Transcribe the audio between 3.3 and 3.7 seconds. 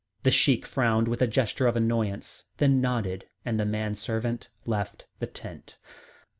and